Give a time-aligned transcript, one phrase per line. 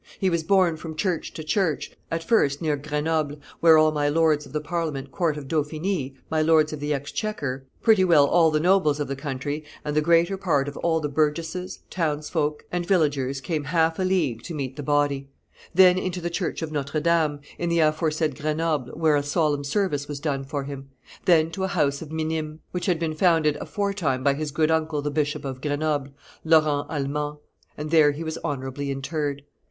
[0.17, 4.47] He was borne from church to church, at first near Grenoble, where all my lords
[4.47, 8.59] of the parliament court of Dauphiny, my lords of the Exchequer, pretty well all the
[8.59, 13.39] nobles of the country and the greater part of all the burgesses, townsfolk, and villagers
[13.41, 15.29] came half a league to meet the body:
[15.71, 20.07] then into the church of Notre Dame, in the aforesaid Grenoble, where a solemn service
[20.07, 20.89] was done for him;
[21.25, 25.03] then to a house of Minimes, which had been founded aforetime by his good uncle
[25.03, 26.11] the bishop of Grenoble,
[26.43, 27.37] Laurens Alment;
[27.77, 29.43] and there he was honorably interred.